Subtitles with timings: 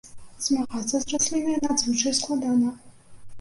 [0.45, 2.73] Змагацца з раслінай надзвычай складана.